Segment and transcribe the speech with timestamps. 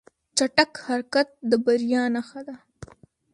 [0.37, 2.55] چټک حرکت د بریا نښه ده.